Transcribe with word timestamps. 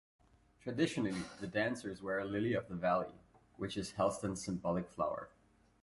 Traditionally, 0.63 1.21
the 1.41 1.45
dancers 1.45 2.01
wear 2.01 2.25
Lily 2.25 2.55
of 2.55 2.67
the 2.67 2.73
Valley, 2.73 3.13
which 3.57 3.77
is 3.77 3.91
Helston's 3.91 4.43
symbolic 4.43 4.89
flower. 4.89 5.29